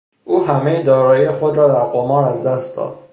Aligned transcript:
او 0.23 0.43
همهی 0.45 0.83
دارایی 0.83 1.29
خود 1.31 1.57
را 1.57 1.67
در 1.67 1.83
قمار 1.83 2.29
از 2.29 2.45
دست 2.47 2.77
داد. 2.77 2.97